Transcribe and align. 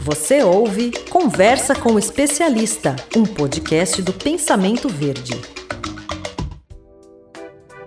Você 0.00 0.42
ouve 0.42 0.92
Conversa 1.10 1.74
com 1.74 1.92
o 1.92 1.98
Especialista, 1.98 2.94
um 3.16 3.24
podcast 3.24 4.00
do 4.00 4.12
Pensamento 4.12 4.88
Verde. 4.88 5.38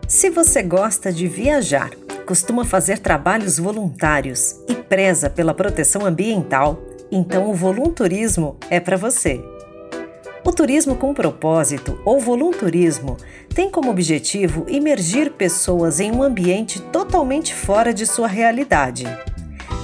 Se 0.08 0.30
você 0.30 0.62
gosta 0.62 1.12
de 1.12 1.28
viajar, 1.28 1.90
costuma 2.26 2.66
fazer 2.66 3.00
trabalhos 3.00 3.58
voluntários 3.58 4.56
e 4.68 4.76
preza 4.76 5.30
pela 5.30 5.54
proteção 5.54 6.06
ambiental, 6.06 6.80
então 7.10 7.50
o 7.50 7.54
volunturismo 7.54 8.58
é 8.70 8.80
para 8.80 8.98
você. 8.98 9.42
O 10.46 10.52
turismo 10.52 10.96
com 10.98 11.14
propósito 11.14 12.00
ou 12.04 12.20
volunturismo 12.20 13.16
tem 13.56 13.70
como 13.70 13.90
objetivo 13.90 14.66
imergir 14.68 15.32
pessoas 15.32 16.00
em 16.00 16.12
um 16.12 16.22
ambiente 16.22 16.82
totalmente 16.82 17.56
fora 17.56 17.94
de 17.94 18.06
sua 18.06 18.28
realidade. 18.28 19.06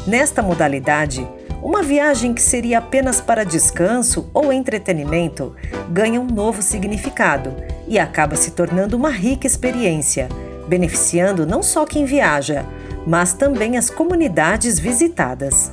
Nesta 0.05 0.41
modalidade, 0.41 1.27
uma 1.67 1.83
viagem 1.83 2.33
que 2.33 2.41
seria 2.41 2.77
apenas 2.77 3.19
para 3.19 3.43
descanso 3.43 4.29
ou 4.33 4.53
entretenimento 4.53 5.53
ganha 5.89 6.21
um 6.21 6.25
novo 6.25 6.61
significado 6.61 7.53
e 7.85 7.99
acaba 7.99 8.37
se 8.37 8.51
tornando 8.51 8.95
uma 8.95 9.09
rica 9.09 9.45
experiência, 9.45 10.29
beneficiando 10.65 11.45
não 11.45 11.61
só 11.61 11.85
quem 11.85 12.05
viaja, 12.05 12.65
mas 13.05 13.33
também 13.33 13.75
as 13.75 13.89
comunidades 13.89 14.79
visitadas. 14.79 15.69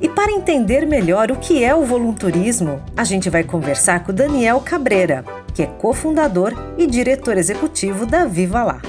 E 0.00 0.08
para 0.08 0.32
entender 0.32 0.84
melhor 0.88 1.30
o 1.30 1.36
que 1.36 1.62
é 1.62 1.72
o 1.72 1.84
volunturismo, 1.84 2.82
a 2.96 3.04
gente 3.04 3.30
vai 3.30 3.44
conversar 3.44 4.02
com 4.02 4.12
Daniel 4.12 4.58
Cabreira, 4.58 5.24
que 5.54 5.62
é 5.62 5.66
cofundador 5.66 6.52
e 6.76 6.84
diretor 6.84 7.38
executivo 7.38 8.06
da 8.06 8.24
Viva 8.24 8.64
Lá. 8.64 8.82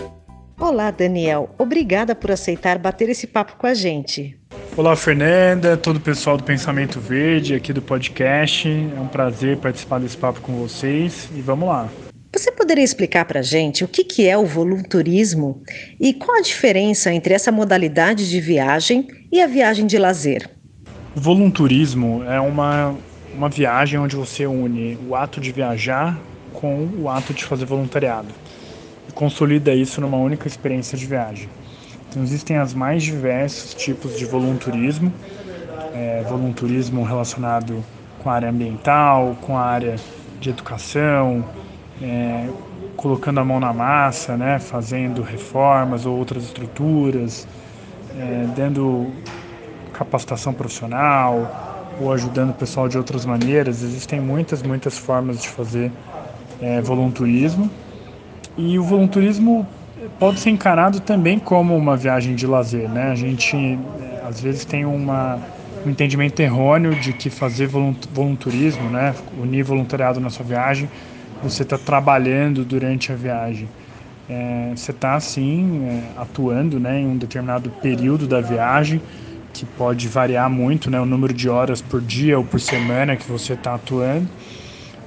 Olá, 0.59 0.89
Daniel. 0.89 1.51
Obrigada 1.59 2.15
por 2.15 2.31
aceitar 2.31 2.79
bater 2.79 3.09
esse 3.09 3.27
papo 3.27 3.55
com 3.55 3.67
a 3.67 3.75
gente. 3.75 4.39
Olá, 4.75 4.95
Fernanda, 4.95 5.77
todo 5.77 5.97
o 5.97 5.99
pessoal 5.99 6.35
do 6.35 6.43
Pensamento 6.43 6.99
Verde 6.99 7.53
aqui 7.53 7.71
do 7.71 7.79
podcast. 7.79 8.67
É 8.67 8.99
um 8.99 9.07
prazer 9.07 9.57
participar 9.57 9.99
desse 9.99 10.17
papo 10.17 10.41
com 10.41 10.53
vocês 10.53 11.29
e 11.35 11.41
vamos 11.41 11.69
lá. 11.69 11.87
Você 12.35 12.51
poderia 12.51 12.83
explicar 12.83 13.25
para 13.25 13.41
a 13.41 13.43
gente 13.43 13.83
o 13.83 13.87
que, 13.87 14.03
que 14.03 14.27
é 14.27 14.35
o 14.35 14.47
volunturismo 14.47 15.61
e 15.99 16.11
qual 16.11 16.39
a 16.39 16.41
diferença 16.41 17.13
entre 17.13 17.35
essa 17.35 17.51
modalidade 17.51 18.27
de 18.27 18.41
viagem 18.41 19.07
e 19.31 19.39
a 19.39 19.45
viagem 19.45 19.85
de 19.85 19.99
lazer? 19.99 20.49
O 21.15 21.21
volunturismo 21.21 22.23
é 22.23 22.39
uma, 22.39 22.95
uma 23.35 23.49
viagem 23.49 23.99
onde 23.99 24.15
você 24.15 24.47
une 24.47 24.97
o 25.07 25.15
ato 25.15 25.39
de 25.39 25.51
viajar 25.51 26.19
com 26.51 26.89
o 26.97 27.07
ato 27.07 27.31
de 27.31 27.45
fazer 27.45 27.65
voluntariado 27.65 28.29
e 29.07 29.11
consolida 29.11 29.71
isso 29.71 30.01
numa 30.01 30.17
única 30.17 30.47
experiência 30.47 30.97
de 30.97 31.05
viagem. 31.05 31.47
Então, 32.13 32.21
existem 32.21 32.57
as 32.57 32.75
mais 32.75 33.01
diversos 33.01 33.73
tipos 33.73 34.15
de 34.15 34.23
volunturismo, 34.23 35.11
é, 35.95 36.23
volunturismo 36.29 37.03
relacionado 37.03 37.83
com 38.21 38.29
a 38.29 38.33
área 38.33 38.51
ambiental, 38.51 39.35
com 39.41 39.57
a 39.57 39.63
área 39.63 39.95
de 40.39 40.51
educação, 40.51 41.43
é, 41.99 42.47
colocando 42.95 43.39
a 43.39 43.43
mão 43.43 43.59
na 43.59 43.73
massa, 43.73 44.37
né, 44.37 44.59
fazendo 44.59 45.23
reformas 45.23 46.05
ou 46.05 46.15
outras 46.15 46.43
estruturas, 46.43 47.47
é, 48.15 48.45
dando 48.55 49.07
capacitação 49.91 50.53
profissional 50.53 51.49
ou 51.99 52.13
ajudando 52.13 52.51
o 52.51 52.53
pessoal 52.53 52.87
de 52.87 52.95
outras 52.95 53.25
maneiras. 53.25 53.81
Existem 53.81 54.21
muitas, 54.21 54.61
muitas 54.61 54.99
formas 54.99 55.41
de 55.41 55.49
fazer 55.49 55.91
é, 56.61 56.79
volunturismo. 56.79 57.71
E 58.55 58.77
o 58.77 58.83
volunturismo 58.83 59.67
pode 60.19 60.39
ser 60.39 60.49
encarado 60.49 60.99
também 60.99 61.39
como 61.39 61.75
uma 61.75 61.95
viagem 61.95 62.35
de 62.35 62.45
lazer, 62.47 62.89
né? 62.89 63.11
A 63.11 63.15
gente 63.15 63.55
é, 63.55 64.23
às 64.27 64.39
vezes 64.39 64.65
tem 64.65 64.85
uma, 64.85 65.39
um 65.85 65.89
entendimento 65.89 66.39
errôneo 66.39 66.95
de 66.95 67.13
que 67.13 67.29
fazer 67.29 67.67
volunturismo, 67.67 68.89
né, 68.89 69.13
unir 69.37 69.63
voluntariado 69.63 70.19
na 70.19 70.29
sua 70.29 70.45
viagem, 70.45 70.89
você 71.41 71.63
está 71.63 71.77
trabalhando 71.77 72.63
durante 72.63 73.11
a 73.11 73.15
viagem. 73.15 73.67
É, 74.29 74.71
você 74.73 74.91
está 74.91 75.15
assim 75.15 75.85
é, 75.85 76.21
atuando, 76.21 76.79
né, 76.79 77.01
em 77.01 77.07
um 77.07 77.17
determinado 77.17 77.69
período 77.69 78.25
da 78.25 78.39
viagem 78.39 79.01
que 79.53 79.65
pode 79.65 80.07
variar 80.07 80.49
muito, 80.49 80.89
né, 80.89 80.99
o 80.99 81.05
número 81.05 81.33
de 81.33 81.49
horas 81.49 81.81
por 81.81 82.01
dia 82.01 82.37
ou 82.37 82.45
por 82.45 82.59
semana 82.59 83.15
que 83.15 83.29
você 83.29 83.53
está 83.53 83.75
atuando, 83.75 84.27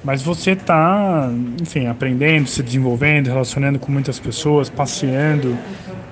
mas 0.03 0.21
você 0.21 0.51
está, 0.51 1.29
enfim, 1.61 1.87
aprendendo, 1.87 2.47
se 2.47 2.61
desenvolvendo, 2.63 3.27
relacionando 3.27 3.79
com 3.79 3.91
muitas 3.91 4.19
pessoas, 4.19 4.69
passeando 4.69 5.57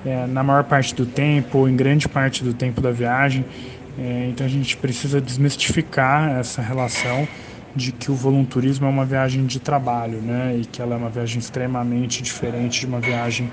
é, 0.04 0.26
na 0.26 0.42
maior 0.42 0.64
parte 0.64 0.94
do 0.94 1.06
tempo 1.06 1.58
ou 1.58 1.68
em 1.68 1.76
grande 1.76 2.08
parte 2.08 2.44
do 2.44 2.52
tempo 2.52 2.80
da 2.80 2.90
viagem. 2.90 3.44
É, 3.98 4.28
então 4.30 4.46
a 4.46 4.50
gente 4.50 4.76
precisa 4.76 5.20
desmistificar 5.20 6.38
essa 6.38 6.60
relação 6.60 7.26
de 7.74 7.92
que 7.92 8.10
o 8.10 8.14
volunturismo 8.14 8.86
é 8.86 8.88
uma 8.88 9.04
viagem 9.04 9.44
de 9.44 9.60
trabalho, 9.60 10.18
né, 10.20 10.58
e 10.60 10.64
que 10.64 10.80
ela 10.80 10.94
é 10.94 10.98
uma 10.98 11.10
viagem 11.10 11.38
extremamente 11.38 12.22
diferente 12.22 12.80
de 12.80 12.86
uma 12.86 13.00
viagem 13.00 13.50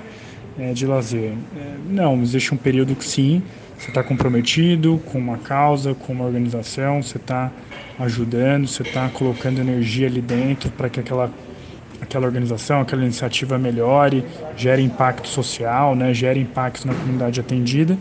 é, 0.58 0.72
de 0.72 0.86
lazer. 0.86 1.32
É, 1.56 1.74
não, 1.86 2.22
existe 2.22 2.54
um 2.54 2.56
período 2.56 2.94
que 2.94 3.04
sim, 3.04 3.42
você 3.78 3.88
está 3.88 4.02
comprometido 4.02 5.00
com 5.06 5.18
uma 5.18 5.38
causa, 5.38 5.94
com 5.94 6.12
uma 6.12 6.24
organização, 6.24 7.02
você 7.02 7.18
está 7.18 7.50
ajudando, 7.98 8.66
você 8.66 8.82
está 8.82 9.08
colocando 9.08 9.60
energia 9.60 10.06
ali 10.06 10.20
dentro 10.20 10.70
para 10.70 10.88
que 10.88 11.00
aquela, 11.00 11.30
aquela 12.00 12.26
organização, 12.26 12.80
aquela 12.80 13.02
iniciativa 13.02 13.58
melhore, 13.58 14.24
gere 14.56 14.82
impacto 14.82 15.28
social, 15.28 15.94
né, 15.94 16.14
gere 16.14 16.40
impacto 16.40 16.86
na 16.86 16.94
comunidade 16.94 17.40
atendida, 17.40 17.98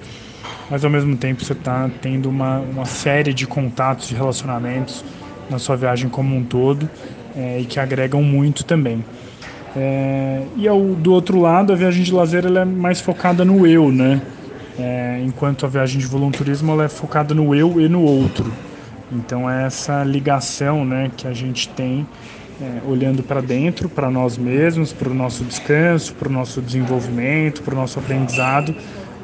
mas 0.69 0.83
ao 0.83 0.91
mesmo 0.91 1.15
tempo 1.17 1.43
você 1.43 1.53
está 1.53 1.89
tendo 2.01 2.29
uma, 2.29 2.59
uma 2.59 2.85
série 2.85 3.33
de 3.33 3.45
contatos 3.45 4.11
e 4.11 4.15
relacionamentos 4.15 5.03
na 5.49 5.59
sua 5.59 5.75
viagem 5.75 6.09
como 6.09 6.35
um 6.35 6.43
todo 6.43 6.89
é, 7.35 7.59
e 7.59 7.65
que 7.65 7.79
agregam 7.79 8.23
muito 8.23 8.63
também. 8.63 9.03
É, 9.75 10.43
e 10.55 10.67
ao, 10.67 10.79
do 10.79 11.11
outro 11.11 11.39
lado, 11.39 11.73
a 11.73 11.75
viagem 11.75 12.03
de 12.03 12.13
lazer 12.13 12.45
ela 12.45 12.61
é 12.61 12.65
mais 12.65 13.01
focada 13.01 13.43
no 13.43 13.65
eu, 13.65 13.91
né? 13.91 14.21
É, 14.77 15.21
enquanto 15.23 15.65
a 15.65 15.69
viagem 15.69 15.99
de 15.99 16.07
voluntarismo 16.07 16.71
ela 16.71 16.85
é 16.85 16.89
focada 16.89 17.33
no 17.33 17.53
eu 17.53 17.79
e 17.79 17.87
no 17.87 18.01
outro. 18.01 18.51
Então 19.11 19.49
é 19.49 19.65
essa 19.65 20.03
ligação 20.03 20.83
né, 20.83 21.11
que 21.15 21.27
a 21.27 21.33
gente 21.33 21.69
tem 21.69 22.07
é, 22.61 22.81
olhando 22.87 23.21
para 23.23 23.41
dentro, 23.41 23.89
para 23.89 24.09
nós 24.09 24.37
mesmos, 24.37 24.93
para 24.93 25.09
o 25.09 25.13
nosso 25.13 25.43
descanso, 25.43 26.13
para 26.15 26.27
o 26.27 26.31
nosso 26.31 26.61
desenvolvimento, 26.61 27.61
para 27.61 27.73
o 27.73 27.77
nosso 27.77 27.99
aprendizado, 27.99 28.73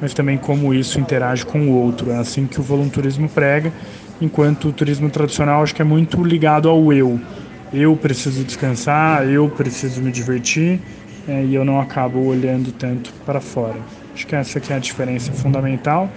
mas 0.01 0.13
também 0.13 0.37
como 0.37 0.73
isso 0.73 0.99
interage 0.99 1.45
com 1.45 1.61
o 1.61 1.71
outro. 1.71 2.11
É 2.11 2.17
assim 2.17 2.45
que 2.45 2.59
o 2.59 2.63
voluntarismo 2.63 3.27
prega, 3.29 3.71
enquanto 4.21 4.69
o 4.69 4.73
turismo 4.73 5.09
tradicional 5.09 5.63
acho 5.63 5.73
que 5.73 5.81
é 5.81 5.85
muito 5.85 6.23
ligado 6.23 6.69
ao 6.69 6.93
eu. 6.93 7.19
Eu 7.71 7.95
preciso 7.95 8.43
descansar, 8.43 9.27
eu 9.27 9.49
preciso 9.49 10.01
me 10.01 10.11
divertir 10.11 10.79
é, 11.27 11.43
e 11.43 11.53
eu 11.53 11.63
não 11.63 11.79
acabo 11.79 12.19
olhando 12.19 12.71
tanto 12.71 13.13
para 13.25 13.39
fora. 13.39 13.79
Acho 14.19 14.27
que 14.27 14.35
essa 14.35 14.57
aqui 14.57 14.73
é 14.73 14.75
a 14.75 14.79
diferença 14.79 15.31
fundamental. 15.31 16.11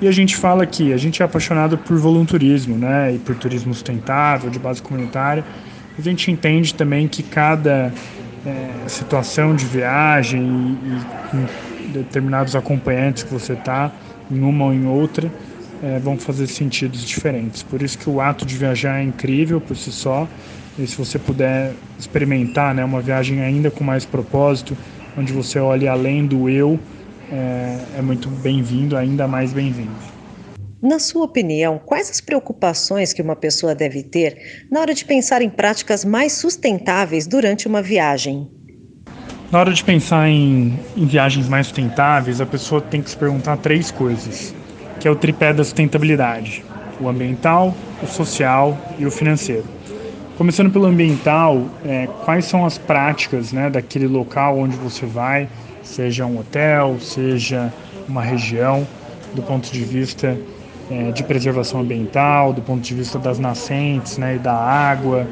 E 0.00 0.08
a 0.08 0.12
gente 0.12 0.34
fala 0.34 0.64
que 0.64 0.94
a 0.94 0.96
gente 0.96 1.20
é 1.20 1.26
apaixonado 1.26 1.76
por 1.76 1.98
voluntarismo, 1.98 2.74
né, 2.74 3.12
e 3.14 3.18
por 3.18 3.34
turismo 3.34 3.74
sustentável, 3.74 4.48
de 4.48 4.58
base 4.58 4.80
comunitária. 4.80 5.44
A 5.98 6.00
gente 6.00 6.30
entende 6.30 6.74
também 6.74 7.06
que 7.06 7.22
cada 7.22 7.92
é, 8.46 8.88
situação 8.88 9.54
de 9.54 9.66
viagem 9.66 10.40
e, 10.42 11.36
e 11.36 11.88
determinados 11.88 12.56
acompanhantes 12.56 13.24
que 13.24 13.32
você 13.34 13.52
está, 13.52 13.92
em 14.30 14.40
uma 14.40 14.64
ou 14.64 14.72
em 14.72 14.86
outra, 14.86 15.30
é, 15.82 15.98
vão 15.98 16.16
fazer 16.16 16.46
sentidos 16.46 17.04
diferentes. 17.04 17.62
Por 17.62 17.82
isso 17.82 17.98
que 17.98 18.08
o 18.08 18.22
ato 18.22 18.46
de 18.46 18.56
viajar 18.56 19.00
é 19.00 19.02
incrível 19.02 19.60
por 19.60 19.76
si 19.76 19.92
só. 19.92 20.26
E 20.78 20.86
se 20.86 20.96
você 20.96 21.18
puder 21.18 21.74
experimentar 21.98 22.74
né, 22.74 22.82
uma 22.82 23.02
viagem 23.02 23.42
ainda 23.42 23.70
com 23.70 23.84
mais 23.84 24.06
propósito, 24.06 24.74
onde 25.14 25.30
você 25.30 25.58
olha 25.58 25.92
além 25.92 26.26
do 26.26 26.48
eu, 26.48 26.80
é, 27.30 27.78
é 27.98 28.02
muito 28.02 28.28
bem-vindo, 28.28 28.96
ainda 28.96 29.26
mais 29.26 29.52
bem-vindo. 29.52 30.14
Na 30.82 30.98
sua 30.98 31.24
opinião, 31.24 31.80
quais 31.82 32.10
as 32.10 32.20
preocupações 32.20 33.12
que 33.12 33.22
uma 33.22 33.34
pessoa 33.34 33.74
deve 33.74 34.02
ter 34.02 34.66
na 34.70 34.80
hora 34.80 34.92
de 34.92 35.04
pensar 35.04 35.40
em 35.40 35.48
práticas 35.48 36.04
mais 36.04 36.32
sustentáveis 36.34 37.26
durante 37.26 37.66
uma 37.66 37.80
viagem? 37.80 38.50
Na 39.50 39.60
hora 39.60 39.72
de 39.72 39.82
pensar 39.82 40.28
em, 40.28 40.78
em, 40.96 41.06
viagens 41.06 41.48
mais 41.48 41.68
sustentáveis, 41.68 42.40
a 42.40 42.44
pessoa 42.44 42.80
tem 42.80 43.00
que 43.00 43.08
se 43.08 43.16
perguntar 43.16 43.56
três 43.56 43.90
coisas, 43.90 44.54
que 45.00 45.08
é 45.08 45.10
o 45.10 45.16
tripé 45.16 45.54
da 45.54 45.64
sustentabilidade: 45.64 46.62
o 47.00 47.08
ambiental, 47.08 47.74
o 48.02 48.06
social 48.06 48.76
e 48.98 49.06
o 49.06 49.10
financeiro. 49.10 49.73
Começando 50.36 50.68
pelo 50.68 50.86
ambiental, 50.86 51.62
é, 51.86 52.08
quais 52.24 52.46
são 52.46 52.66
as 52.66 52.76
práticas 52.76 53.52
né, 53.52 53.70
daquele 53.70 54.08
local 54.08 54.58
onde 54.58 54.76
você 54.76 55.06
vai 55.06 55.48
seja 55.80 56.26
um 56.26 56.40
hotel, 56.40 56.98
seja 56.98 57.72
uma 58.08 58.20
região, 58.20 58.84
do 59.32 59.42
ponto 59.42 59.70
de 59.70 59.84
vista 59.84 60.36
é, 60.90 61.12
de 61.12 61.22
preservação 61.22 61.80
ambiental, 61.80 62.52
do 62.52 62.60
ponto 62.60 62.80
de 62.80 62.94
vista 62.94 63.16
das 63.16 63.38
nascentes 63.38 64.18
né, 64.18 64.34
e 64.34 64.38
da 64.40 64.54
água, 64.54 65.24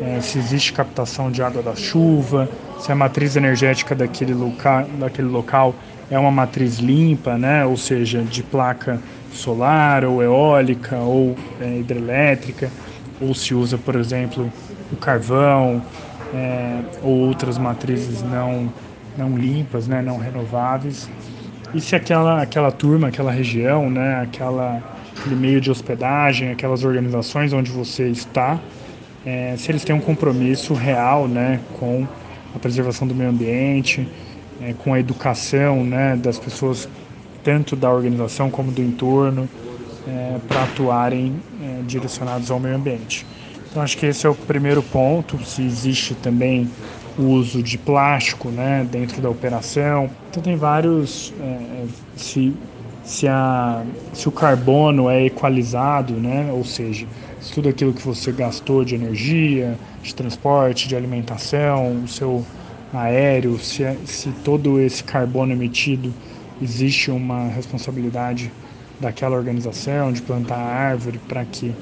é, 0.00 0.20
se 0.20 0.38
existe 0.38 0.72
captação 0.72 1.30
de 1.30 1.40
água 1.40 1.62
da 1.62 1.76
chuva, 1.76 2.48
se 2.80 2.90
a 2.90 2.96
matriz 2.96 3.36
energética 3.36 3.94
daquele 3.94 4.34
local, 4.34 4.84
daquele 4.98 5.28
local 5.28 5.72
é 6.10 6.18
uma 6.18 6.32
matriz 6.32 6.78
limpa, 6.78 7.38
né, 7.38 7.64
ou 7.64 7.76
seja, 7.76 8.22
de 8.22 8.42
placa 8.42 9.00
solar 9.32 10.04
ou 10.04 10.20
eólica 10.20 10.96
ou 10.96 11.36
é, 11.60 11.78
hidrelétrica, 11.78 12.72
ou 13.20 13.34
se 13.34 13.54
usa, 13.54 13.76
por 13.76 13.96
exemplo, 13.96 14.50
o 14.92 14.96
carvão 14.96 15.82
é, 16.34 16.80
ou 17.02 17.18
outras 17.18 17.58
matrizes 17.58 18.22
não, 18.22 18.72
não 19.16 19.36
limpas, 19.36 19.86
né, 19.86 20.02
não 20.02 20.18
renováveis. 20.18 21.08
E 21.74 21.80
se 21.80 21.94
aquela, 21.94 22.42
aquela 22.42 22.70
turma, 22.70 23.08
aquela 23.08 23.30
região, 23.30 23.90
né, 23.90 24.22
aquela, 24.22 24.82
aquele 25.18 25.36
meio 25.36 25.60
de 25.60 25.70
hospedagem, 25.70 26.50
aquelas 26.50 26.84
organizações 26.84 27.52
onde 27.52 27.70
você 27.70 28.08
está, 28.08 28.58
é, 29.26 29.54
se 29.56 29.70
eles 29.70 29.84
têm 29.84 29.94
um 29.94 30.00
compromisso 30.00 30.72
real 30.72 31.28
né, 31.28 31.60
com 31.78 32.06
a 32.54 32.58
preservação 32.58 33.06
do 33.06 33.14
meio 33.14 33.30
ambiente, 33.30 34.08
é, 34.62 34.72
com 34.72 34.94
a 34.94 35.00
educação 35.00 35.84
né, 35.84 36.16
das 36.16 36.38
pessoas, 36.38 36.88
tanto 37.44 37.76
da 37.76 37.90
organização 37.90 38.50
como 38.50 38.72
do 38.72 38.82
entorno, 38.82 39.48
é, 40.08 40.38
para 40.48 40.62
atuarem 40.64 41.34
é, 41.62 41.82
direcionados 41.82 42.50
ao 42.50 42.58
meio 42.58 42.76
ambiente. 42.76 43.26
Então, 43.70 43.82
acho 43.82 43.98
que 43.98 44.06
esse 44.06 44.26
é 44.26 44.30
o 44.30 44.34
primeiro 44.34 44.82
ponto. 44.82 45.38
Se 45.44 45.62
existe 45.62 46.14
também 46.14 46.68
o 47.18 47.24
uso 47.24 47.62
de 47.62 47.76
plástico 47.76 48.48
né, 48.48 48.86
dentro 48.90 49.20
da 49.20 49.28
operação. 49.28 50.08
Então, 50.30 50.42
tem 50.42 50.56
vários. 50.56 51.34
É, 51.40 51.84
se, 52.16 52.54
se, 53.04 53.28
a, 53.28 53.84
se 54.12 54.28
o 54.28 54.32
carbono 54.32 55.10
é 55.10 55.26
equalizado, 55.26 56.14
né, 56.14 56.50
ou 56.52 56.64
seja, 56.64 57.06
se 57.40 57.52
tudo 57.52 57.68
aquilo 57.68 57.92
que 57.92 58.02
você 58.02 58.32
gastou 58.32 58.84
de 58.84 58.94
energia, 58.94 59.78
de 60.02 60.14
transporte, 60.14 60.88
de 60.88 60.96
alimentação, 60.96 62.02
o 62.04 62.08
seu 62.08 62.44
aéreo, 62.92 63.58
se, 63.58 63.84
se 64.04 64.30
todo 64.44 64.80
esse 64.80 65.04
carbono 65.04 65.52
emitido 65.52 66.12
existe 66.62 67.10
uma 67.10 67.48
responsabilidade 67.48 68.50
daquela 69.00 69.36
organização 69.36 70.12
de 70.12 70.22
plantar 70.22 70.58
árvore 70.58 71.18
para 71.28 71.44
que 71.44 71.74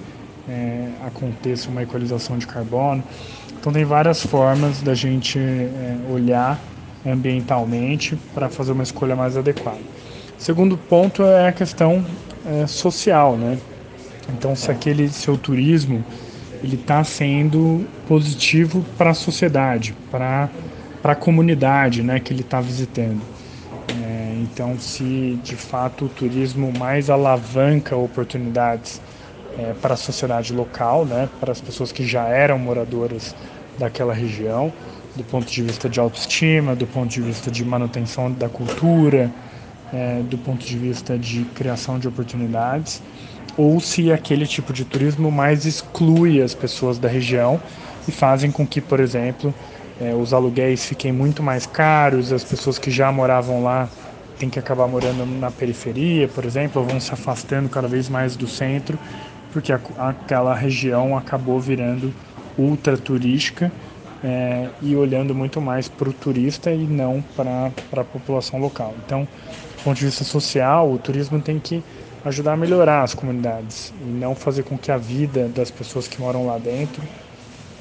é, 0.49 0.89
aconteça 1.05 1.69
uma 1.69 1.83
equalização 1.83 2.39
de 2.39 2.47
carbono. 2.47 3.03
Então 3.59 3.73
tem 3.73 3.85
várias 3.85 4.25
formas 4.25 4.83
da 4.83 4.95
gente 4.95 5.39
é, 5.39 5.97
olhar 6.11 6.61
ambientalmente 7.05 8.17
para 8.35 8.49
fazer 8.49 8.73
uma 8.73 8.83
escolha 8.83 9.17
mais 9.17 9.37
adequada. 9.37 9.81
Segundo 10.39 10.77
ponto 10.77 11.23
é 11.23 11.49
a 11.49 11.53
questão 11.53 12.05
é, 12.45 12.67
social, 12.67 13.37
né? 13.37 13.59
Então 14.29 14.55
se 14.55 14.71
aquele 14.71 15.09
seu 15.09 15.37
turismo 15.37 16.05
ele 16.63 16.77
está 16.77 17.03
sendo 17.05 17.87
positivo 18.09 18.85
para 18.97 19.11
a 19.11 19.15
sociedade, 19.15 19.95
para 20.11 20.49
para 21.07 21.13
a 21.13 21.17
comunidade, 21.17 22.03
né, 22.03 22.19
que 22.19 22.33
ele 22.33 22.41
está 22.41 22.61
visitando. 22.61 23.21
Então 24.57 24.79
se 24.79 25.39
de 25.45 25.55
fato 25.55 26.07
o 26.07 26.09
turismo 26.09 26.73
mais 26.73 27.11
alavanca 27.11 27.95
oportunidades 27.95 29.03
é, 29.59 29.75
para 29.83 29.93
a 29.93 29.97
sociedade 29.99 30.55
local, 30.55 31.05
né, 31.05 31.29
para 31.39 31.53
as 31.53 31.61
pessoas 31.61 31.93
que 31.93 32.07
já 32.07 32.27
eram 32.29 32.59
moradoras 32.59 33.37
daquela 33.77 34.15
região, 34.15 34.73
do 35.15 35.23
ponto 35.25 35.53
de 35.53 35.63
vista 35.63 35.91
de 35.91 36.01
autoestima, 36.01 36.75
do 36.75 36.87
ponto 36.87 37.11
de 37.11 37.21
vista 37.21 37.51
de 37.51 37.67
manutenção 37.67 38.33
da 38.33 38.49
cultura, 38.49 39.31
é, 39.93 40.23
do 40.23 40.39
ponto 40.39 40.65
de 40.65 40.79
vista 40.79 41.19
de 41.19 41.45
criação 41.55 41.99
de 41.99 42.09
oportunidades, 42.09 43.03
ou 43.59 43.79
se 43.79 44.11
aquele 44.11 44.47
tipo 44.47 44.73
de 44.73 44.87
turismo 44.87 45.31
mais 45.31 45.67
exclui 45.67 46.41
as 46.41 46.55
pessoas 46.55 46.99
da 46.99 47.09
região 47.09 47.61
e 48.09 48.11
fazem 48.11 48.51
com 48.51 48.67
que, 48.67 48.81
por 48.81 49.01
exemplo, 49.01 49.55
é, 50.01 50.15
os 50.15 50.33
aluguéis 50.33 50.87
fiquem 50.87 51.13
muito 51.13 51.43
mais 51.43 51.67
caros, 51.67 52.33
as 52.33 52.43
pessoas 52.43 52.79
que 52.79 52.91
já 52.91 53.13
moravam 53.13 53.63
lá 53.63 53.87
têm 54.39 54.51
que 54.51 54.59
acabar 54.59 54.87
morando 54.87 55.25
na 55.25 55.51
periferia, 55.51 56.29
por 56.29 56.45
exemplo, 56.45 56.83
ou 56.83 56.89
vão 56.89 57.01
se 57.01 57.13
afastando 57.13 57.69
cada 57.69 57.89
vez 57.89 58.09
mais 58.09 58.37
do 58.37 58.47
centro 58.47 58.99
porque 59.57 59.73
a, 59.73 59.81
aquela 59.97 60.55
região 60.55 61.17
acabou 61.17 61.59
virando 61.59 62.13
ultra 62.59 62.95
turística 62.99 63.73
é, 64.23 64.69
e 64.83 64.95
olhando 64.95 65.35
muito 65.35 65.63
mais 65.63 65.89
para 65.89 66.11
o 66.11 66.13
turista 66.13 66.71
e 66.71 66.87
não 66.87 67.23
para 67.23 67.73
a 67.93 68.05
população 68.05 68.61
local. 68.61 68.95
Então, 69.05 69.23
do 69.23 69.83
ponto 69.83 69.97
de 69.97 70.05
vista 70.05 70.25
social, 70.25 70.93
o 70.93 70.99
turismo 70.99 71.41
tem 71.41 71.59
que 71.59 71.83
ajudar 72.23 72.53
a 72.53 72.57
melhorar 72.57 73.03
as 73.03 73.15
comunidades 73.15 73.95
e 73.99 74.05
não 74.05 74.35
fazer 74.35 74.63
com 74.65 74.77
que 74.77 74.93
a 74.93 74.99
vida 74.99 75.49
das 75.49 75.71
pessoas 75.71 76.07
que 76.07 76.21
moram 76.21 76.45
lá 76.45 76.59
dentro 76.59 77.03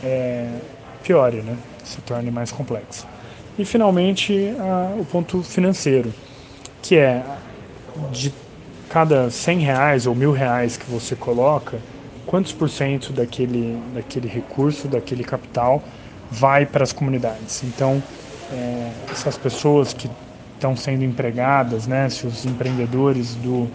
é, 0.02 0.62
piore, 1.04 1.42
né? 1.42 1.58
se 1.84 2.02
torne 2.02 2.32
mais 2.32 2.54
complexa. 2.54 3.06
E 3.58 3.66
finalmente 3.66 4.56
a, 4.60 4.96
o 4.98 5.06
ponto 5.06 5.44
financeiro, 5.44 6.14
que 6.88 6.98
é 6.98 7.24
de 8.12 8.32
cada 8.90 9.30
100 9.30 9.60
reais 9.60 10.06
ou 10.06 10.14
mil 10.14 10.32
reais 10.32 10.78
que 10.78 10.86
você 10.90 11.16
coloca, 11.16 11.80
quantos 12.28 12.52
por 12.52 12.70
cento 12.70 13.12
daquele, 13.12 13.82
daquele 13.94 14.28
recurso, 14.28 14.88
daquele 14.88 15.24
capital 15.24 15.84
vai 16.30 16.66
para 16.66 16.84
as 16.84 16.94
comunidades? 16.94 17.64
Então, 17.64 18.02
é, 18.52 18.92
essas 19.12 19.36
pessoas 19.36 19.94
que 19.94 20.10
estão 20.54 20.76
sendo 20.76 21.04
empregadas, 21.04 21.88
né, 21.88 22.08
se 22.08 22.28
os 22.28 22.46
empreendedores 22.46 23.34
do, 23.36 23.68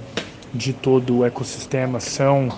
de 0.55 0.73
todo 0.73 1.19
o 1.19 1.25
ecossistema 1.25 1.99
são 1.99 2.49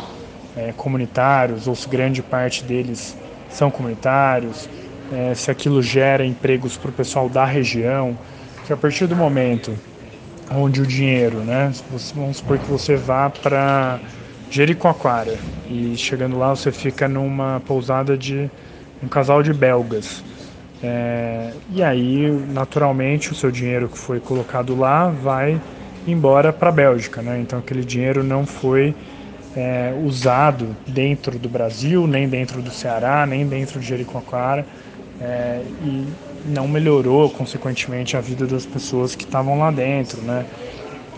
é, 0.55 0.73
comunitários 0.77 1.67
ou 1.67 1.75
se 1.75 1.89
grande 1.89 2.23
parte 2.23 2.63
deles 2.63 3.17
são 3.49 3.71
comunitários, 3.71 4.69
é, 5.11 5.35
se 5.35 5.51
aquilo 5.51 5.83
gera 5.83 6.27
empregos 6.27 6.77
para 6.77 6.91
o 6.91 6.93
pessoal 6.93 7.29
da 7.29 7.45
região, 7.45 8.19
que 8.67 8.73
a 8.73 8.77
partir 8.77 9.07
do 9.07 9.17
momento 9.17 9.77
onde 10.51 10.81
o 10.81 10.87
dinheiro, 10.87 11.45
né? 11.45 11.71
Vamos 12.15 12.39
supor 12.39 12.59
que 12.59 12.69
você 12.69 12.97
vá 12.97 13.31
para 13.31 14.01
Jericoacoara 14.51 15.39
e 15.69 15.97
chegando 15.97 16.37
lá 16.39 16.51
você 16.55 16.71
fica 16.73 17.09
numa 17.09 17.61
pousada 17.61 18.17
de 18.17 18.51
um 19.03 19.09
casal 19.09 19.43
de 19.43 19.53
belgas. 19.53 20.25
É, 20.83 21.55
e 21.71 21.83
aí, 21.83 22.31
naturalmente, 22.31 23.33
o 23.33 23.35
seu 23.35 23.51
dinheiro 23.51 23.89
que 23.89 23.99
foi 23.99 24.21
colocado 24.21 24.75
lá 24.75 25.09
vai 25.11 25.63
embora 26.05 26.53
para 26.53 26.71
a 26.71 26.73
Bélgica, 26.73 27.23
né? 27.23 27.41
Então 27.41 27.59
aquele 27.59 27.85
dinheiro 27.85 28.25
não 28.25 28.47
foi 28.47 28.97
é, 29.55 29.93
usado 29.95 30.77
dentro 30.87 31.39
do 31.39 31.49
Brasil, 31.49 32.07
nem 32.07 32.29
dentro 32.29 32.63
do 32.63 32.71
Ceará, 32.71 33.27
nem 33.27 33.47
dentro 33.49 33.79
de 33.81 33.87
Jericoacoara. 33.87 34.67
É, 35.19 35.65
e 35.79 36.19
não 36.47 36.67
melhorou, 36.67 37.31
consequentemente, 37.31 38.17
a 38.17 38.21
vida 38.21 38.47
das 38.47 38.67
pessoas 38.67 39.15
que 39.15 39.25
estavam 39.25 39.59
lá 39.59 39.71
dentro, 39.71 40.21
né? 40.23 40.45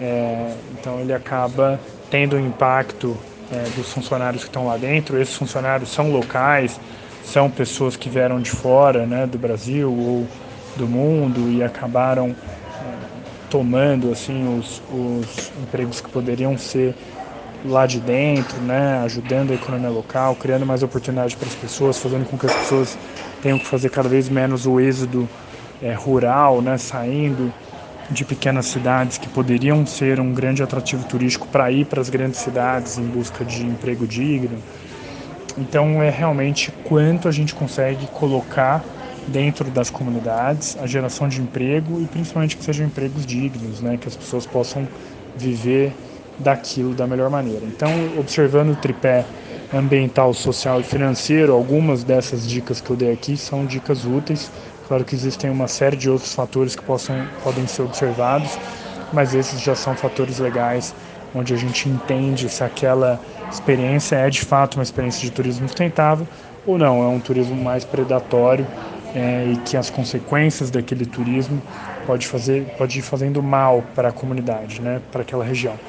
É, 0.01 0.55
então 0.73 1.01
ele 1.01 1.13
acaba 1.13 1.79
tendo 2.11 2.37
um 2.37 2.47
impacto 2.47 3.17
é, 3.53 3.69
dos 3.77 3.93
funcionários 3.93 4.43
que 4.43 4.49
estão 4.49 4.67
lá 4.67 4.77
dentro. 4.77 5.21
Esses 5.21 5.37
funcionários 5.37 5.91
são 5.91 6.11
locais, 6.11 6.81
são 7.25 7.51
pessoas 7.51 7.97
que 7.97 8.09
vieram 8.09 8.41
de 8.41 8.51
fora, 8.51 9.07
né, 9.07 9.27
do 9.27 9.39
Brasil 9.39 9.91
ou 9.91 10.27
do 10.77 10.87
mundo 10.87 11.49
e 11.51 11.63
acabaram 11.63 12.31
é, 12.31 12.35
tomando 13.49 14.11
assim 14.11 14.59
os, 14.59 14.83
os 14.91 15.53
empregos 15.63 16.01
que 16.01 16.11
poderiam 16.11 16.59
ser 16.59 16.95
lá 17.65 17.87
de 17.87 17.99
dentro, 17.99 18.61
né, 18.61 18.99
ajudando 19.05 19.51
a 19.51 19.55
economia 19.55 19.89
local, 19.89 20.37
criando 20.37 20.67
mais 20.67 20.83
oportunidades 20.83 21.35
para 21.35 21.49
as 21.49 21.55
pessoas, 21.55 21.99
fazendo 21.99 22.27
com 22.29 22.37
que 22.37 22.47
as 22.47 22.55
pessoas 22.55 22.99
tenham 23.43 23.59
que 23.59 23.67
fazer 23.67 23.89
cada 23.89 24.09
vez 24.09 24.29
menos 24.29 24.67
o 24.67 24.79
êxodo 24.79 25.29
é, 25.81 25.95
rural, 25.95 26.61
né, 26.61 26.77
saindo 26.77 27.53
de 28.11 28.25
pequenas 28.25 28.67
cidades 28.67 29.17
que 29.17 29.29
poderiam 29.29 29.87
ser 29.87 30.21
um 30.21 30.35
grande 30.35 30.63
atrativo 30.63 31.05
turístico 31.05 31.49
para 31.49 31.71
ir 31.71 31.87
para 31.87 32.03
as 32.03 32.11
grandes 32.11 32.41
cidades 32.41 32.99
em 32.99 33.05
busca 33.05 33.45
de 33.45 33.67
emprego 33.67 34.07
digno. 34.07 34.63
Então 35.57 36.03
é 36.03 36.11
realmente 36.11 36.71
quanto 36.83 37.29
a 37.29 37.33
gente 37.33 37.55
consegue 37.55 38.07
colocar 38.09 38.85
dentro 39.27 39.71
das 39.71 39.89
comunidades 39.89 40.77
a 40.77 40.87
geração 40.87 41.29
de 41.29 41.41
emprego 41.41 41.99
e 42.01 42.07
principalmente 42.07 42.57
que 42.57 42.65
sejam 42.65 42.87
empregos 42.87 43.25
dignos, 43.25 43.81
né, 43.81 43.97
que 43.97 44.07
as 44.07 44.17
pessoas 44.17 44.45
possam 44.45 44.87
viver 45.35 45.95
daquilo 46.39 46.95
da 46.95 47.07
melhor 47.07 47.31
maneira. 47.31 47.67
Então, 47.67 48.17
observando 48.17 48.71
o 48.71 48.77
tripé 48.77 49.31
ambiental, 49.73 50.33
social 50.35 50.81
e 50.81 50.85
financeiro, 50.85 51.53
algumas 51.53 52.05
dessas 52.05 52.47
dicas 52.47 52.81
que 52.81 52.91
eu 52.91 52.97
dei 52.97 53.13
aqui 53.13 53.37
são 53.37 53.67
dicas 53.67 54.05
úteis. 54.05 54.53
Claro 54.83 55.05
que 55.05 55.15
existem 55.15 55.51
uma 55.51 55.69
série 55.69 55.97
de 55.97 56.11
outros 56.11 56.33
fatores 56.35 56.77
que 56.77 56.83
possam, 56.83 57.31
podem 57.41 57.67
ser 57.67 57.83
observados, 57.83 58.59
mas 59.11 59.35
esses 59.35 59.61
já 59.61 59.75
são 59.75 59.97
fatores 59.97 60.39
legais 60.39 60.95
onde 61.33 61.53
a 61.53 61.57
gente 61.57 61.89
entende 61.89 62.49
se 62.49 62.63
aquela 62.63 63.21
experiência 63.51 64.17
é 64.17 64.31
de 64.31 64.41
fato 64.43 64.77
uma 64.77 64.83
experiência 64.85 65.21
de 65.21 65.31
turismo 65.33 65.67
sustentável 65.69 66.29
ou 66.65 66.79
não, 66.79 67.03
é 67.03 67.09
um 67.09 67.21
turismo 67.21 67.57
mais 67.57 67.85
predatório 67.85 68.71
é, 69.13 69.47
e 69.47 69.57
que 69.59 69.77
as 69.77 69.91
consequências 69.91 70.71
daquele 70.71 71.07
turismo 71.07 71.65
pode 72.05 72.27
fazer 72.27 72.71
pode 72.77 72.99
ir 72.99 73.03
fazendo 73.03 73.43
mal 73.43 73.83
para 73.95 74.09
a 74.11 74.13
comunidade, 74.13 74.81
né, 74.81 75.01
para 75.11 75.23
aquela 75.23 75.45
região. 75.45 75.81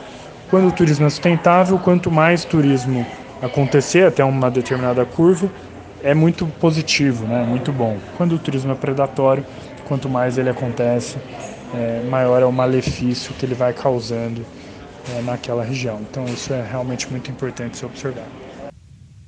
Quando 0.49 0.67
o 0.67 0.71
turismo 0.71 1.05
é 1.05 1.09
sustentável, 1.09 1.77
quanto 1.79 2.11
mais 2.11 2.45
turismo 2.45 3.05
acontecer 3.41 4.07
até 4.07 4.23
uma 4.23 4.49
determinada 4.49 5.05
curva, 5.05 5.49
é 6.03 6.13
muito 6.13 6.45
positivo, 6.45 7.25
né? 7.25 7.43
muito 7.43 7.71
bom. 7.71 7.97
Quando 8.17 8.35
o 8.35 8.39
turismo 8.39 8.71
é 8.71 8.75
predatório, 8.75 9.43
quanto 9.85 10.07
mais 10.07 10.37
ele 10.37 10.49
acontece, 10.49 11.17
é, 11.73 12.07
maior 12.07 12.41
é 12.41 12.45
o 12.45 12.51
malefício 12.51 13.33
que 13.33 13.45
ele 13.45 13.55
vai 13.55 13.73
causando 13.73 14.45
é, 15.17 15.21
naquela 15.21 15.63
região. 15.63 15.99
Então 16.09 16.25
isso 16.25 16.53
é 16.53 16.61
realmente 16.61 17.09
muito 17.09 17.31
importante 17.31 17.77
se 17.77 17.85
observar. 17.85 18.27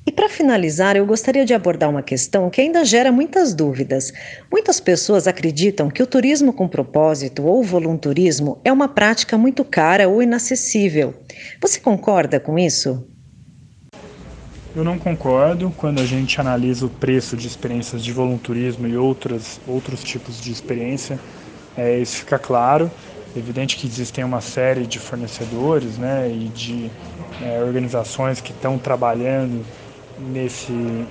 E 0.07 0.11
para 0.11 0.29
finalizar, 0.29 0.95
eu 0.95 1.05
gostaria 1.05 1.43
de 1.43 1.53
abordar 1.53 1.89
uma 1.89 2.01
questão 2.01 2.49
que 2.49 2.61
ainda 2.61 2.85
gera 2.85 3.11
muitas 3.11 3.53
dúvidas. 3.53 4.13
Muitas 4.49 4.79
pessoas 4.79 5.27
acreditam 5.27 5.89
que 5.89 6.01
o 6.01 6.07
turismo 6.07 6.53
com 6.53 6.65
propósito 6.65 7.43
ou 7.43 7.61
volunturismo 7.61 8.57
é 8.63 8.71
uma 8.71 8.87
prática 8.87 9.37
muito 9.37 9.65
cara 9.65 10.07
ou 10.07 10.23
inacessível. 10.23 11.13
Você 11.61 11.81
concorda 11.81 12.39
com 12.39 12.57
isso? 12.57 13.05
Eu 14.73 14.85
não 14.85 14.97
concordo 14.97 15.73
quando 15.75 15.99
a 15.99 16.05
gente 16.05 16.39
analisa 16.39 16.85
o 16.85 16.89
preço 16.89 17.35
de 17.35 17.45
experiências 17.45 18.01
de 18.01 18.13
volunturismo 18.13 18.87
e 18.87 18.95
outras, 18.95 19.59
outros 19.67 20.01
tipos 20.05 20.39
de 20.39 20.53
experiência. 20.53 21.19
É, 21.75 21.99
isso 21.99 22.19
fica 22.19 22.39
claro. 22.39 22.89
É 23.35 23.39
evidente 23.39 23.75
que 23.75 23.85
existem 23.85 24.23
uma 24.23 24.39
série 24.39 24.87
de 24.87 24.99
fornecedores 24.99 25.97
né, 25.97 26.31
e 26.31 26.47
de 26.47 26.89
é, 27.43 27.61
organizações 27.61 28.39
que 28.39 28.53
estão 28.53 28.77
trabalhando 28.77 29.65
nesse, 30.19 31.05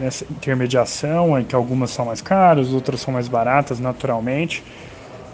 nessa 0.00 0.24
intermediação, 0.30 1.38
em 1.38 1.44
que 1.44 1.54
algumas 1.54 1.90
são 1.90 2.06
mais 2.06 2.20
caras, 2.20 2.72
outras 2.72 3.00
são 3.00 3.12
mais 3.12 3.28
baratas 3.28 3.80
naturalmente. 3.80 4.62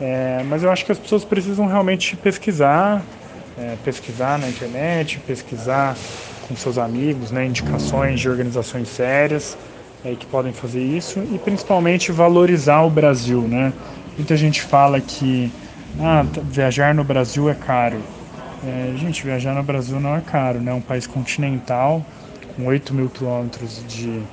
É, 0.01 0.43
mas 0.49 0.63
eu 0.63 0.71
acho 0.71 0.85
que 0.85 0.93
as 0.93 0.99
pessoas 0.99 1.25
precisam 1.25 1.67
realmente 1.67 2.17
pesquisar, 2.17 3.03
é, 3.59 3.77
pesquisar 3.85 4.39
na 4.39 4.49
internet, 4.49 5.19
pesquisar 5.21 5.97
com 6.49 6.57
seus 6.57 6.79
amigos, 6.79 7.31
né, 7.31 7.47
indicações 7.47 8.19
de 8.19 8.29
organizações 8.29 8.89
sérias 8.89 9.57
é, 10.05 10.15
que 10.15 10.27
podem 10.27 10.53
fazer 10.53 10.83
isso 10.83 11.21
e 11.33 11.39
principalmente 11.39 12.11
valorizar 12.11 12.83
o 12.83 12.91
Brasil, 12.91 13.43
né? 13.43 13.73
Muita 14.17 14.37
gente 14.37 14.61
fala 14.61 15.01
que 15.01 15.53
ah, 15.99 16.27
viajar 16.45 16.95
no 16.95 17.05
Brasil 17.05 17.49
é 17.49 17.55
caro. 17.55 18.05
É, 18.63 18.93
gente, 18.97 19.23
viajar 19.25 19.55
no 19.55 19.63
Brasil 19.63 20.01
não 20.01 20.17
é 20.17 20.21
caro, 20.21 20.61
né? 20.61 20.71
É 20.73 20.75
um 20.75 20.81
país 20.81 21.07
continental 21.07 22.05
com 22.57 22.67
8 22.67 22.95
mil 22.95 23.11
quilômetros 23.11 23.85
de 23.87 24.29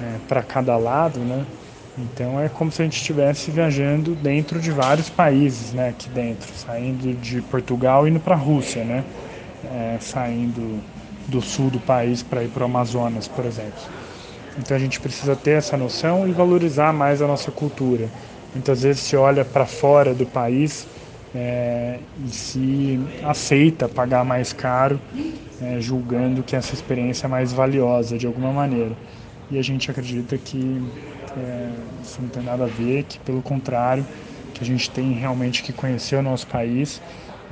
é, 0.00 0.18
para 0.28 0.42
cada 0.42 0.76
lado, 0.76 1.20
né? 1.20 1.46
Então 1.98 2.38
é 2.38 2.48
como 2.48 2.70
se 2.70 2.82
a 2.82 2.84
gente 2.84 2.98
estivesse 2.98 3.50
viajando 3.50 4.14
dentro 4.14 4.60
de 4.60 4.70
vários 4.70 5.08
países, 5.08 5.72
né? 5.72 5.88
Aqui 5.90 6.08
dentro, 6.10 6.54
saindo 6.54 7.14
de 7.14 7.40
Portugal 7.42 8.06
e 8.06 8.10
indo 8.10 8.20
para 8.20 8.34
a 8.34 8.38
Rússia, 8.38 8.84
né? 8.84 9.04
É, 9.64 9.98
saindo 10.00 10.84
do 11.26 11.40
sul 11.40 11.70
do 11.70 11.80
país 11.80 12.22
para 12.22 12.44
ir 12.44 12.50
para 12.50 12.62
o 12.62 12.66
Amazonas, 12.66 13.26
por 13.28 13.44
exemplo. 13.44 13.82
Então 14.56 14.76
a 14.76 14.80
gente 14.80 15.00
precisa 15.00 15.36
ter 15.36 15.52
essa 15.52 15.76
noção 15.76 16.28
e 16.28 16.32
valorizar 16.32 16.92
mais 16.92 17.20
a 17.20 17.26
nossa 17.26 17.50
cultura. 17.50 18.12
Muitas 18.54 18.82
vezes 18.82 19.02
se 19.02 19.16
olha 19.16 19.44
para 19.44 19.66
fora 19.66 20.14
do 20.14 20.26
país 20.26 20.88
é, 21.36 21.98
e 22.24 22.30
se 22.30 22.98
aceita 23.22 23.86
pagar 23.86 24.24
mais 24.24 24.54
caro, 24.54 24.98
é, 25.60 25.78
julgando 25.80 26.42
que 26.42 26.56
essa 26.56 26.72
experiência 26.72 27.26
é 27.26 27.28
mais 27.28 27.52
valiosa 27.52 28.16
de 28.16 28.26
alguma 28.26 28.50
maneira. 28.52 28.92
E 29.50 29.58
a 29.58 29.62
gente 29.62 29.90
acredita 29.90 30.38
que 30.38 30.82
é, 31.36 31.68
isso 32.02 32.20
não 32.22 32.28
tem 32.28 32.42
nada 32.42 32.64
a 32.64 32.66
ver, 32.66 33.02
que 33.04 33.18
pelo 33.18 33.42
contrário, 33.42 34.04
que 34.54 34.64
a 34.64 34.66
gente 34.66 34.90
tem 34.90 35.12
realmente 35.12 35.62
que 35.62 35.72
conhecer 35.72 36.16
o 36.16 36.22
nosso 36.22 36.46
país 36.46 37.02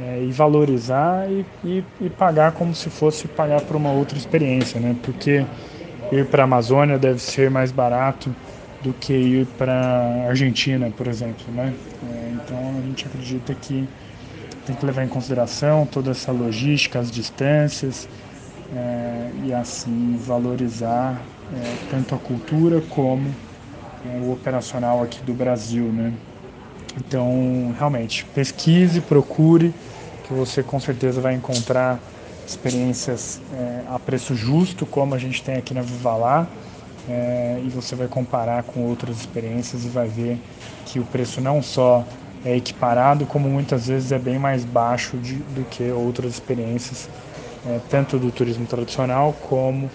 é, 0.01 0.25
e 0.25 0.33
valorizar 0.33 1.31
e, 1.31 1.45
e, 1.63 1.85
e, 2.01 2.09
pagar 2.09 2.53
como 2.53 2.75
se 2.75 2.89
fosse 2.89 3.29
pagar 3.29 3.61
por 3.61 3.77
uma 3.77 3.93
outra 3.93 4.17
experiência, 4.17 4.81
né? 4.81 4.97
Porque 5.03 5.45
ir 6.11 6.25
para 6.27 6.43
a 6.43 6.45
Amazônia 6.45 6.99
deve 6.99 7.21
ser 7.21 7.51
mais 7.51 7.71
barato 7.71 8.35
do 8.85 8.93
que 8.93 9.15
ir 9.15 9.47
para 9.47 10.27
Argentina, 10.29 10.91
por 10.91 11.09
exemplo, 11.09 11.53
né? 11.53 11.73
É, 12.03 12.33
então 12.35 12.59
a 12.79 12.83
gente 12.83 13.07
acredita 13.07 13.55
que 13.55 13.89
tem 14.67 14.77
que 14.77 14.85
levar 14.85 15.03
em 15.05 15.09
consideração 15.09 15.87
toda 15.87 16.11
essa 16.11 16.31
logística, 16.31 16.99
as 16.99 17.11
distâncias 17.11 18.07
é, 18.75 19.31
e 19.43 19.53
assim 19.55 20.17
valorizar 20.19 21.19
é, 21.51 21.77
tanto 21.91 22.15
a 22.15 22.19
cultura 22.19 22.83
como 22.83 23.35
é, 24.05 24.21
o 24.21 24.33
operacional 24.33 25.03
aqui 25.03 25.25
do 25.25 25.33
Brasil, 25.33 25.91
né? 25.91 26.13
Então, 26.97 27.75
realmente, 27.77 28.25
pesquise, 28.35 29.01
procure, 29.01 29.75
que 30.23 30.33
você 30.33 30.63
com 30.63 30.79
certeza 30.79 31.21
vai 31.21 31.35
encontrar 31.35 31.99
experiências 32.47 33.41
é, 33.51 33.83
a 33.89 33.99
preço 33.99 34.35
justo, 34.35 34.87
como 34.87 35.15
a 35.15 35.19
gente 35.19 35.43
tem 35.43 35.57
aqui 35.57 35.73
na 35.75 35.81
Vivalá, 35.83 36.47
é, 37.09 37.61
e 37.65 37.69
você 37.69 37.95
vai 37.95 38.09
comparar 38.09 38.63
com 38.63 38.81
outras 38.85 39.17
experiências 39.19 39.85
e 39.85 39.89
vai 39.89 40.09
ver 40.09 40.39
que 40.87 40.99
o 40.99 41.05
preço 41.05 41.41
não 41.41 41.63
só 41.63 42.05
é 42.45 42.57
equiparado, 42.57 43.27
como 43.27 43.49
muitas 43.49 43.87
vezes 43.89 44.13
é 44.13 44.19
bem 44.19 44.39
mais 44.39 44.65
baixo 44.65 45.17
de, 45.17 45.37
do 45.37 45.65
que 45.65 45.91
outras 45.91 46.33
experiências, 46.33 47.09
é, 47.67 47.81
tanto 47.89 48.19
do 48.19 48.31
turismo 48.31 48.67
tradicional 48.67 49.35
como 49.49 49.91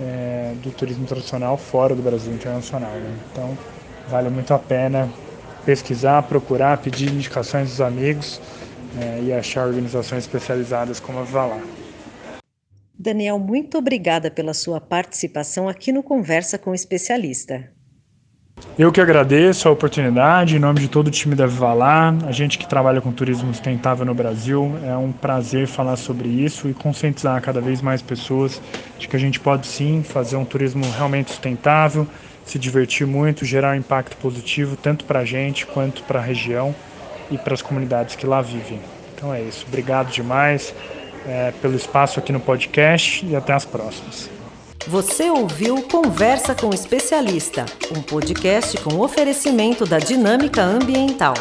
é, 0.00 0.54
do 0.62 0.70
turismo 0.70 1.06
tradicional 1.06 1.56
fora 1.56 1.94
do 1.94 2.02
Brasil 2.02 2.32
internacional. 2.32 2.90
Né? 2.90 3.16
Então, 3.30 3.56
vale 4.08 4.28
muito 4.28 4.52
a 4.52 4.58
pena 4.58 5.08
pesquisar, 5.64 6.22
procurar, 6.24 6.78
pedir 6.78 7.10
indicações 7.10 7.70
dos 7.70 7.80
amigos 7.80 8.40
é, 9.00 9.20
e 9.22 9.32
achar 9.32 9.66
organizações 9.66 10.24
especializadas 10.24 11.00
como 11.00 11.20
a 11.20 11.22
Valar. 11.22 11.62
Daniel, 13.04 13.38
muito 13.38 13.76
obrigada 13.76 14.30
pela 14.30 14.54
sua 14.54 14.80
participação 14.80 15.68
aqui 15.68 15.92
no 15.92 16.02
Conversa 16.02 16.56
com 16.56 16.70
o 16.70 16.74
Especialista. 16.74 17.70
Eu 18.78 18.90
que 18.90 18.98
agradeço 18.98 19.68
a 19.68 19.70
oportunidade, 19.70 20.56
em 20.56 20.58
nome 20.58 20.80
de 20.80 20.88
todo 20.88 21.08
o 21.08 21.10
time 21.10 21.34
da 21.34 21.46
Vivalar, 21.46 22.16
a 22.26 22.32
gente 22.32 22.56
que 22.56 22.66
trabalha 22.66 23.02
com 23.02 23.12
turismo 23.12 23.52
sustentável 23.52 24.06
no 24.06 24.14
Brasil, 24.14 24.74
é 24.86 24.96
um 24.96 25.12
prazer 25.12 25.66
falar 25.66 25.96
sobre 25.96 26.30
isso 26.30 26.66
e 26.66 26.72
conscientizar 26.72 27.42
cada 27.42 27.60
vez 27.60 27.82
mais 27.82 28.00
pessoas 28.00 28.58
de 28.98 29.06
que 29.06 29.16
a 29.16 29.20
gente 29.20 29.38
pode 29.38 29.66
sim 29.66 30.02
fazer 30.02 30.36
um 30.36 30.44
turismo 30.46 30.82
realmente 30.96 31.30
sustentável, 31.30 32.08
se 32.42 32.58
divertir 32.58 33.06
muito, 33.06 33.44
gerar 33.44 33.74
um 33.74 33.78
impacto 33.78 34.16
positivo 34.16 34.78
tanto 34.78 35.04
para 35.04 35.18
a 35.18 35.24
gente 35.26 35.66
quanto 35.66 36.02
para 36.04 36.20
a 36.20 36.22
região 36.22 36.74
e 37.30 37.36
para 37.36 37.52
as 37.52 37.60
comunidades 37.60 38.16
que 38.16 38.26
lá 38.26 38.40
vivem. 38.40 38.80
Então 39.14 39.34
é 39.34 39.42
isso. 39.42 39.66
Obrigado 39.68 40.10
demais 40.10 40.74
é, 41.26 41.52
pelo 41.62 41.76
espaço 41.76 42.18
aqui 42.18 42.32
no 42.32 42.40
podcast 42.40 43.24
e 43.26 43.34
até 43.34 43.52
as 43.52 43.64
próximas. 43.64 44.30
Você 44.86 45.30
ouviu 45.30 45.82
Conversa 45.82 46.54
com 46.54 46.66
o 46.66 46.74
Especialista, 46.74 47.64
um 47.96 48.02
podcast 48.02 48.76
com 48.78 49.00
oferecimento 49.00 49.86
da 49.86 49.98
Dinâmica 49.98 50.62
Ambiental. 50.62 51.34